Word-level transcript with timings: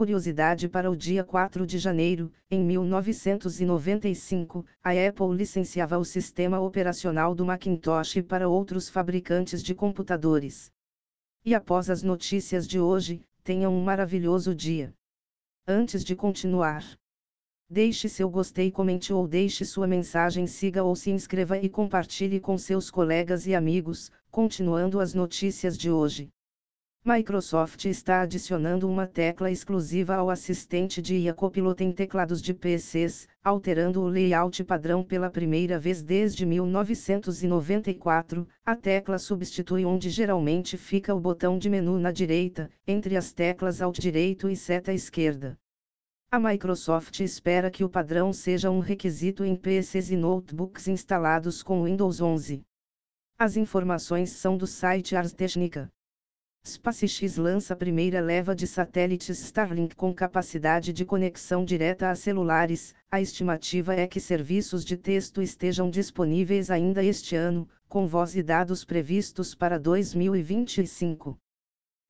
Curiosidade 0.00 0.66
para 0.66 0.90
o 0.90 0.96
dia 0.96 1.22
4 1.22 1.66
de 1.66 1.78
janeiro, 1.78 2.32
em 2.50 2.64
1995, 2.64 4.64
a 4.82 4.92
Apple 4.92 5.36
licenciava 5.36 5.98
o 5.98 6.06
sistema 6.06 6.58
operacional 6.58 7.34
do 7.34 7.44
Macintosh 7.44 8.22
para 8.22 8.48
outros 8.48 8.88
fabricantes 8.88 9.62
de 9.62 9.74
computadores. 9.74 10.72
E 11.44 11.54
após 11.54 11.90
as 11.90 12.02
notícias 12.02 12.66
de 12.66 12.80
hoje, 12.80 13.20
tenham 13.44 13.76
um 13.76 13.84
maravilhoso 13.84 14.54
dia. 14.54 14.94
Antes 15.68 16.02
de 16.02 16.16
continuar, 16.16 16.82
deixe 17.68 18.08
seu 18.08 18.30
gostei, 18.30 18.70
comente 18.70 19.12
ou 19.12 19.28
deixe 19.28 19.66
sua 19.66 19.86
mensagem, 19.86 20.46
siga 20.46 20.82
ou 20.82 20.96
se 20.96 21.10
inscreva 21.10 21.58
e 21.58 21.68
compartilhe 21.68 22.40
com 22.40 22.56
seus 22.56 22.90
colegas 22.90 23.46
e 23.46 23.54
amigos, 23.54 24.10
continuando 24.30 24.98
as 24.98 25.12
notícias 25.12 25.76
de 25.76 25.90
hoje. 25.90 26.30
Microsoft 27.02 27.86
está 27.86 28.20
adicionando 28.20 28.86
uma 28.86 29.06
tecla 29.06 29.50
exclusiva 29.50 30.16
ao 30.16 30.28
assistente 30.28 31.00
de 31.00 31.16
IA 31.16 31.32
Copilot 31.32 31.82
em 31.82 31.92
teclados 31.92 32.42
de 32.42 32.52
PCs, 32.52 33.26
alterando 33.42 34.02
o 34.02 34.06
layout 34.06 34.62
padrão 34.64 35.02
pela 35.02 35.30
primeira 35.30 35.78
vez 35.78 36.02
desde 36.02 36.44
1994. 36.44 38.46
A 38.66 38.76
tecla 38.76 39.18
substitui 39.18 39.86
onde 39.86 40.10
geralmente 40.10 40.76
fica 40.76 41.14
o 41.14 41.20
botão 41.20 41.58
de 41.58 41.70
menu 41.70 41.98
na 41.98 42.12
direita, 42.12 42.70
entre 42.86 43.16
as 43.16 43.32
teclas 43.32 43.80
Alt 43.80 43.98
direito 43.98 44.50
e 44.50 44.54
seta 44.54 44.92
esquerda. 44.92 45.58
A 46.30 46.38
Microsoft 46.38 47.18
espera 47.20 47.70
que 47.70 47.82
o 47.82 47.88
padrão 47.88 48.30
seja 48.30 48.70
um 48.70 48.80
requisito 48.80 49.42
em 49.42 49.56
PCs 49.56 50.10
e 50.10 50.16
notebooks 50.16 50.86
instalados 50.86 51.62
com 51.62 51.84
Windows 51.84 52.20
11. 52.20 52.62
As 53.38 53.56
informações 53.56 54.32
são 54.32 54.58
do 54.58 54.66
site 54.66 55.16
Ars 55.16 55.32
Technica. 55.32 55.90
SpaceX 56.80 57.36
lança 57.36 57.74
a 57.74 57.76
primeira 57.76 58.20
leva 58.20 58.54
de 58.54 58.66
satélites 58.66 59.38
Starlink 59.40 59.94
com 59.96 60.14
capacidade 60.14 60.92
de 60.92 61.04
conexão 61.04 61.64
direta 61.64 62.10
a 62.10 62.14
celulares. 62.14 62.94
A 63.10 63.20
estimativa 63.20 63.94
é 63.94 64.06
que 64.06 64.20
serviços 64.20 64.84
de 64.84 64.96
texto 64.96 65.42
estejam 65.42 65.90
disponíveis 65.90 66.70
ainda 66.70 67.02
este 67.02 67.34
ano, 67.34 67.68
com 67.88 68.06
voz 68.06 68.36
e 68.36 68.42
dados 68.42 68.84
previstos 68.84 69.54
para 69.54 69.78
2025. 69.78 71.36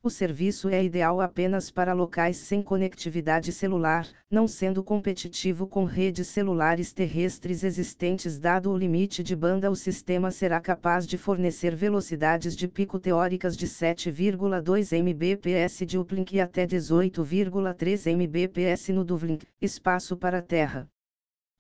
O 0.03 0.09
serviço 0.09 0.71
é 0.71 0.83
ideal 0.83 1.21
apenas 1.21 1.71
para 1.71 1.93
locais 1.93 2.39
sem 2.39 2.63
conectividade 2.63 3.53
celular, 3.53 4.09
não 4.31 4.49
sendo 4.49 4.83
competitivo 4.83 5.67
com 5.67 5.85
redes 5.85 6.27
celulares 6.29 6.91
terrestres 6.91 7.63
existentes. 7.63 8.39
Dado 8.39 8.71
o 8.71 8.79
limite 8.79 9.23
de 9.23 9.37
banda, 9.37 9.71
o 9.71 9.77
sistema 9.77 10.31
será 10.31 10.59
capaz 10.59 11.07
de 11.07 11.19
fornecer 11.19 11.77
velocidades 11.77 12.57
de 12.57 12.67
pico 12.67 12.99
teóricas 12.99 13.55
de 13.55 13.67
7,2 13.67 14.91
Mbps 14.91 15.87
de 15.87 15.99
uplink 15.99 16.35
e 16.35 16.41
até 16.41 16.67
18,3 16.67 18.11
Mbps 18.11 18.89
no 18.89 19.05
downlink, 19.05 19.47
espaço 19.61 20.17
para 20.17 20.41
Terra. 20.41 20.89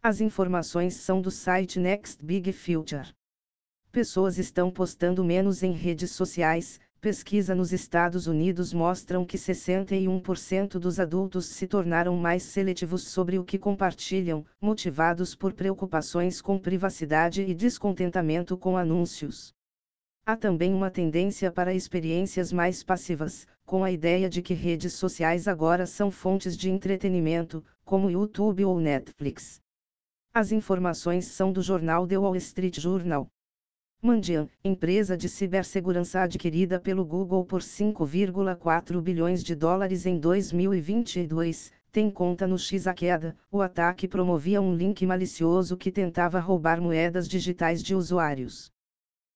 As 0.03 0.23
informações 0.23 0.95
são 0.95 1.21
do 1.21 1.31
site 1.31 1.79
Next 1.79 2.25
Big 2.25 2.51
Future. 2.55 3.15
Pessoas 3.93 4.39
estão 4.39 4.71
postando 4.71 5.23
menos 5.23 5.63
em 5.63 5.73
redes 5.73 6.13
sociais 6.13 6.81
Pesquisa 7.01 7.55
nos 7.55 7.73
Estados 7.73 8.27
Unidos 8.27 8.75
mostram 8.75 9.25
que 9.25 9.39
61% 9.39 10.73
dos 10.79 11.01
adultos 11.01 11.47
se 11.47 11.67
tornaram 11.67 12.15
mais 12.15 12.43
seletivos 12.43 13.09
sobre 13.09 13.39
o 13.39 13.45
que 13.45 13.59
compartilham, 13.59 14.45
motivados 14.61 15.35
por 15.35 15.55
preocupações 15.55 16.43
com 16.43 16.59
privacidade 16.59 17.41
e 17.41 17.55
descontentamento 17.55 18.55
com 18.55 18.77
anúncios. 18.77 19.55
Há 20.27 20.37
também 20.37 20.75
uma 20.75 20.91
tendência 20.91 21.51
para 21.51 21.73
experiências 21.73 22.53
mais 22.53 22.85
passivas, 22.85 23.47
com 23.65 23.83
a 23.83 23.91
ideia 23.91 24.29
de 24.29 24.43
que 24.43 24.53
redes 24.53 24.93
sociais 24.93 25.49
agora 25.49 25.87
são 25.87 26.11
fontes 26.11 26.55
de 26.55 26.69
entretenimento, 26.69 27.65
como 27.83 28.11
YouTube 28.11 28.63
ou 28.67 28.79
Netflix. 28.79 29.59
As 30.35 30.53
informações 30.53 31.25
são 31.29 31.51
do 31.51 31.63
jornal 31.63 32.07
The 32.07 32.19
Wall 32.19 32.37
Street 32.37 32.79
Journal. 32.79 33.27
Mandiant, 34.03 34.49
empresa 34.65 35.15
de 35.15 35.29
cibersegurança 35.29 36.23
adquirida 36.23 36.81
pelo 36.81 37.05
Google 37.05 37.45
por 37.45 37.61
5,4 37.61 38.99
bilhões 38.99 39.45
de 39.45 39.55
dólares 39.55 40.07
em 40.07 40.19
2022, 40.19 41.71
tem 41.93 42.11
conta 42.11 42.47
no 42.47 42.59
X 42.59 42.87
a 42.87 42.95
queda. 42.95 43.37
O 43.53 43.61
ataque 43.61 44.09
promovia 44.09 44.59
um 44.63 44.75
link 44.75 45.05
malicioso 45.05 45.77
que 45.77 45.93
tentava 45.93 46.41
roubar 46.41 46.81
moedas 46.81 47.29
digitais 47.29 47.83
de 47.83 47.95
usuários. 47.95 48.73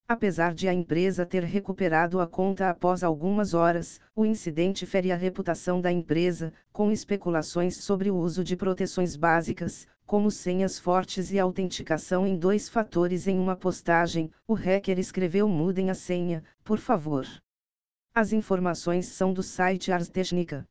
Apesar 0.09 0.55
de 0.55 0.67
a 0.67 0.73
empresa 0.73 1.27
ter 1.27 1.45
recuperado 1.45 2.19
a 2.19 2.27
conta 2.27 2.71
após 2.71 3.05
algumas 3.05 3.53
horas, 3.53 4.01
o 4.17 4.25
incidente 4.25 4.87
fere 4.87 5.13
a 5.13 5.17
reputação 5.17 5.79
da 5.79 5.93
empresa, 5.93 6.55
com 6.73 6.91
especulações 6.91 7.77
sobre 7.77 8.11
o 8.11 8.17
uso 8.17 8.43
de 8.43 8.57
proteções 8.57 9.15
básicas, 9.15 9.87
como 10.07 10.31
senhas 10.31 10.79
fortes 10.79 11.31
e 11.33 11.39
autenticação 11.39 12.27
em 12.27 12.37
dois 12.37 12.69
fatores 12.69 13.27
em 13.27 13.39
uma 13.39 13.57
postagem, 13.57 14.31
o 14.47 14.55
hacker 14.55 14.99
escreveu 14.99 15.49
mudem 15.49 15.91
a 15.91 15.95
senha, 15.95 16.45
por 16.63 16.79
favor. 16.79 17.27
As 18.15 18.33
informações 18.33 19.07
são 19.07 19.33
do 19.33 19.43
site 19.43 19.91
Ars 19.91 20.09
Technica. 20.09 20.67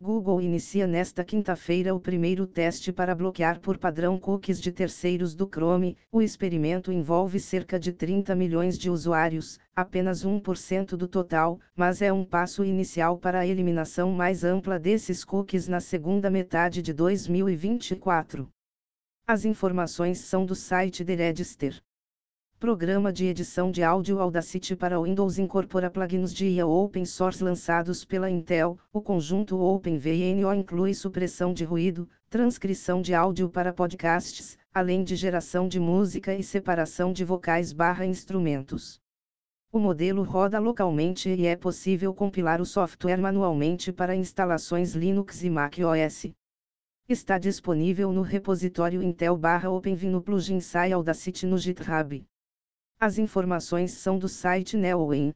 Google 0.00 0.42
inicia 0.42 0.86
nesta 0.86 1.24
quinta-feira 1.24 1.94
o 1.94 2.00
primeiro 2.00 2.46
teste 2.46 2.92
para 2.92 3.14
bloquear 3.14 3.60
por 3.60 3.78
padrão 3.78 4.18
cookies 4.18 4.60
de 4.60 4.72
terceiros 4.72 5.34
do 5.34 5.46
Chrome. 5.46 5.96
O 6.10 6.20
experimento 6.20 6.90
envolve 6.90 7.38
cerca 7.38 7.78
de 7.78 7.92
30 7.92 8.34
milhões 8.34 8.76
de 8.76 8.90
usuários, 8.90 9.58
apenas 9.74 10.24
1% 10.24 10.96
do 10.96 11.06
total, 11.06 11.60
mas 11.76 12.02
é 12.02 12.12
um 12.12 12.24
passo 12.24 12.64
inicial 12.64 13.16
para 13.16 13.38
a 13.38 13.46
eliminação 13.46 14.10
mais 14.10 14.42
ampla 14.42 14.78
desses 14.78 15.24
cookies 15.24 15.68
na 15.68 15.80
segunda 15.80 16.28
metade 16.28 16.82
de 16.82 16.92
2024. 16.92 18.50
As 19.26 19.46
informações 19.46 20.18
são 20.18 20.44
do 20.44 20.54
site 20.54 21.02
The 21.02 21.14
Register. 21.14 21.80
Programa 22.60 23.10
de 23.10 23.24
edição 23.24 23.70
de 23.70 23.82
áudio 23.82 24.20
Audacity 24.20 24.76
para 24.76 25.00
Windows 25.00 25.38
incorpora 25.38 25.90
plugins 25.90 26.30
de 26.34 26.44
IA 26.44 26.66
open 26.66 27.06
source 27.06 27.42
lançados 27.42 28.04
pela 28.04 28.28
Intel. 28.28 28.78
O 28.92 29.00
conjunto 29.00 29.58
OpenVNO 29.58 30.52
inclui 30.52 30.92
supressão 30.92 31.54
de 31.54 31.64
ruído, 31.64 32.06
transcrição 32.28 33.00
de 33.00 33.14
áudio 33.14 33.48
para 33.48 33.72
podcasts, 33.72 34.58
além 34.74 35.02
de 35.02 35.16
geração 35.16 35.68
de 35.68 35.80
música 35.80 36.34
e 36.34 36.42
separação 36.42 37.10
de 37.10 37.24
vocais 37.24 37.72
barra 37.72 38.04
instrumentos. 38.04 39.00
O 39.72 39.78
modelo 39.78 40.22
roda 40.22 40.58
localmente 40.58 41.30
e 41.30 41.46
é 41.46 41.56
possível 41.56 42.12
compilar 42.12 42.60
o 42.60 42.66
software 42.66 43.16
manualmente 43.16 43.90
para 43.90 44.14
instalações 44.14 44.94
Linux 44.94 45.42
e 45.42 45.48
Mac 45.48 45.76
OS. 45.78 46.26
Está 47.06 47.36
disponível 47.36 48.10
no 48.12 48.22
repositório 48.22 49.02
Intel/OpenVINO 49.02 50.22
plugin 50.22 50.58
SAI 50.58 50.94
Audacity 50.94 51.44
no 51.44 51.58
GitHub. 51.58 52.26
As 52.98 53.18
informações 53.18 53.92
são 53.92 54.18
do 54.18 54.26
site 54.26 54.74
NeoWin. 54.78 55.34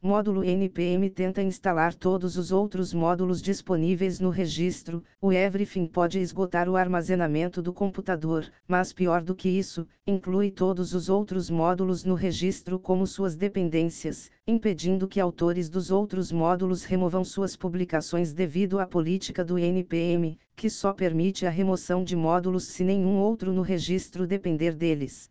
Módulo 0.00 0.44
NPM 0.44 1.10
tenta 1.10 1.42
instalar 1.42 1.92
todos 1.92 2.36
os 2.36 2.52
outros 2.52 2.94
módulos 2.94 3.42
disponíveis 3.42 4.20
no 4.20 4.30
registro. 4.30 5.02
O 5.20 5.32
Everything 5.32 5.88
pode 5.88 6.20
esgotar 6.20 6.68
o 6.68 6.76
armazenamento 6.76 7.60
do 7.60 7.72
computador, 7.72 8.48
mas 8.68 8.92
pior 8.92 9.24
do 9.24 9.34
que 9.34 9.48
isso, 9.48 9.88
inclui 10.06 10.52
todos 10.52 10.94
os 10.94 11.08
outros 11.08 11.50
módulos 11.50 12.04
no 12.04 12.14
registro 12.14 12.78
como 12.78 13.08
suas 13.08 13.34
dependências, 13.34 14.30
impedindo 14.46 15.08
que 15.08 15.18
autores 15.18 15.68
dos 15.68 15.90
outros 15.90 16.30
módulos 16.30 16.84
removam 16.84 17.24
suas 17.24 17.56
publicações 17.56 18.32
devido 18.32 18.78
à 18.78 18.86
política 18.86 19.44
do 19.44 19.58
NPM, 19.58 20.38
que 20.54 20.70
só 20.70 20.92
permite 20.92 21.44
a 21.44 21.50
remoção 21.50 22.04
de 22.04 22.14
módulos 22.14 22.68
se 22.68 22.84
nenhum 22.84 23.18
outro 23.18 23.52
no 23.52 23.62
registro 23.62 24.28
depender 24.28 24.76
deles. 24.76 25.28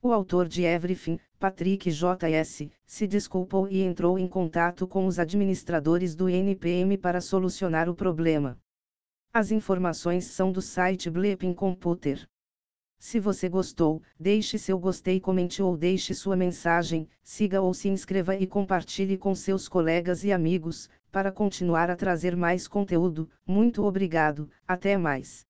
O 0.00 0.12
autor 0.12 0.46
de 0.46 0.62
Everything, 0.62 1.18
Patrick 1.40 1.90
J.S., 1.90 2.70
se 2.86 3.06
desculpou 3.08 3.66
e 3.68 3.82
entrou 3.82 4.16
em 4.16 4.28
contato 4.28 4.86
com 4.86 5.04
os 5.06 5.18
administradores 5.18 6.14
do 6.14 6.28
NPM 6.28 6.96
para 6.96 7.20
solucionar 7.20 7.88
o 7.88 7.94
problema. 7.96 8.56
As 9.32 9.50
informações 9.50 10.26
são 10.26 10.52
do 10.52 10.62
site 10.62 11.10
Bleeping 11.10 11.52
Computer. 11.52 12.24
Se 12.96 13.18
você 13.18 13.48
gostou, 13.48 14.00
deixe 14.18 14.56
seu 14.56 14.78
gostei, 14.78 15.18
comente 15.18 15.60
ou 15.60 15.76
deixe 15.76 16.14
sua 16.14 16.36
mensagem, 16.36 17.08
siga 17.20 17.60
ou 17.60 17.74
se 17.74 17.88
inscreva 17.88 18.36
e 18.36 18.46
compartilhe 18.46 19.18
com 19.18 19.34
seus 19.34 19.68
colegas 19.68 20.22
e 20.22 20.30
amigos, 20.30 20.88
para 21.10 21.32
continuar 21.32 21.90
a 21.90 21.96
trazer 21.96 22.36
mais 22.36 22.68
conteúdo. 22.68 23.28
Muito 23.44 23.82
obrigado, 23.82 24.48
até 24.66 24.96
mais. 24.96 25.47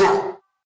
Thank 0.00 0.24
you. 0.24 0.29